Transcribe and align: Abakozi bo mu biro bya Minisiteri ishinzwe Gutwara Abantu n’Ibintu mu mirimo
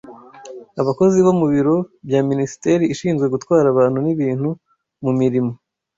Abakozi 0.81 1.17
bo 1.25 1.33
mu 1.39 1.47
biro 1.53 1.75
bya 2.07 2.19
Minisiteri 2.29 2.83
ishinzwe 2.93 3.25
Gutwara 3.33 3.67
Abantu 3.73 3.97
n’Ibintu 4.01 4.49
mu 5.03 5.11
mirimo 5.19 5.51